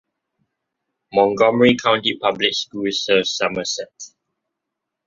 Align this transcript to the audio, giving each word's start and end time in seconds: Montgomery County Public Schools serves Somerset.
Montgomery 1.13 1.77
County 1.77 2.17
Public 2.19 2.55
Schools 2.55 3.05
serves 3.05 3.29
Somerset. 3.37 3.91